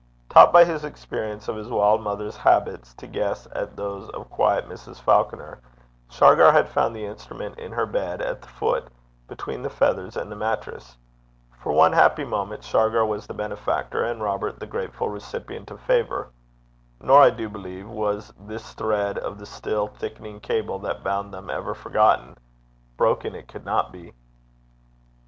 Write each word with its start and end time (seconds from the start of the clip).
Taught 0.29 0.51
by 0.51 0.65
his 0.65 0.83
experience 0.83 1.47
of 1.47 1.55
his 1.55 1.67
wild 1.69 2.01
mother's 2.01 2.35
habits 2.37 2.95
to 2.95 3.05
guess 3.05 3.47
at 3.53 3.75
those 3.75 4.09
of 4.09 4.29
douce 4.31 4.47
Mrs. 4.65 4.99
Falconer, 4.99 5.59
Shargar 6.09 6.51
had 6.51 6.67
found 6.67 6.95
the 6.95 7.05
instrument 7.05 7.59
in 7.59 7.71
her 7.73 7.85
bed 7.85 8.19
at 8.19 8.41
the 8.41 8.47
foot, 8.47 8.87
between 9.27 9.61
the 9.61 9.69
feathers 9.69 10.17
and 10.17 10.31
the 10.31 10.35
mattress. 10.35 10.97
For 11.59 11.71
one 11.71 11.93
happy 11.93 12.25
moment 12.25 12.63
Shargar 12.63 13.05
was 13.05 13.27
the 13.27 13.35
benefactor, 13.35 14.03
and 14.03 14.23
Robert 14.23 14.59
the 14.59 14.65
grateful 14.65 15.07
recipient 15.09 15.69
of 15.69 15.79
favour. 15.81 16.29
Nor, 16.99 17.21
I 17.21 17.29
do 17.29 17.47
believe, 17.47 17.87
was 17.87 18.33
this 18.39 18.73
thread 18.73 19.19
of 19.19 19.37
the 19.37 19.45
still 19.45 19.85
thickening 19.85 20.39
cable 20.39 20.79
that 20.79 21.03
bound 21.03 21.31
them 21.31 21.51
ever 21.51 21.75
forgotten: 21.75 22.35
broken 22.97 23.35
it 23.35 23.47
could 23.47 23.65
not 23.65 23.91
be. 23.91 24.13